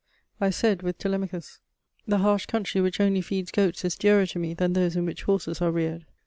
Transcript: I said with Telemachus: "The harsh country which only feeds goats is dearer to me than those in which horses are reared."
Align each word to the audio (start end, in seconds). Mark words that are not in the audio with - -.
I 0.41 0.49
said 0.49 0.81
with 0.81 0.97
Telemachus: 0.97 1.59
"The 2.07 2.17
harsh 2.17 2.47
country 2.47 2.81
which 2.81 2.99
only 2.99 3.21
feeds 3.21 3.51
goats 3.51 3.85
is 3.85 3.95
dearer 3.95 4.25
to 4.25 4.39
me 4.39 4.55
than 4.55 4.73
those 4.73 4.95
in 4.95 5.05
which 5.05 5.25
horses 5.25 5.61
are 5.61 5.69
reared." 5.71 6.07